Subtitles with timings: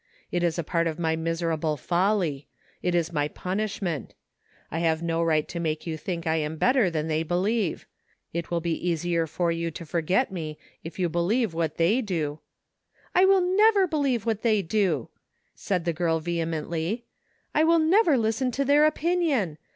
[0.31, 2.47] It is a part of my miserable folly.
[2.81, 4.15] It is my punishment
[4.71, 7.85] I have no right to make you think I am better than they believe.
[8.33, 12.39] It will be easier for you to forget me if you believe what they do
[12.75, 15.07] '* 84 TBDE FINDING OF JASPER HOLT" I will never believe what they do 1
[15.37, 17.05] *' said the girl vehemently,"
[17.53, 19.59] I will never listen to their opinion